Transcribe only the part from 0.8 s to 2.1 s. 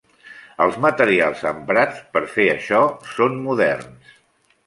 materials emprats